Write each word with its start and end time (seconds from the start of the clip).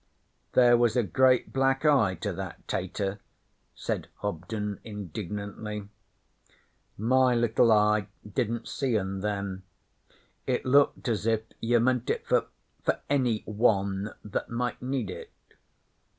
'There 0.53 0.75
was 0.77 0.95
a 0.95 1.03
great 1.03 1.53
black 1.53 1.85
eye 1.85 2.15
to 2.15 2.33
that 2.33 2.67
tater,' 2.67 3.19
said 3.75 4.07
Hobden 4.21 4.79
indignantly. 4.83 5.89
'My 6.97 7.35
liddle 7.35 7.71
eye 7.71 8.07
didn't 8.27 8.67
see 8.67 8.97
un, 8.97 9.19
then. 9.19 9.61
It 10.47 10.65
looked 10.65 11.07
as 11.07 11.27
if 11.27 11.41
you 11.59 11.79
meant 11.79 12.09
it 12.09 12.25
for 12.25 12.47
for 12.81 12.99
Any 13.11 13.43
One 13.45 14.15
that 14.23 14.49
might 14.49 14.81
need 14.81 15.11
it. 15.11 15.31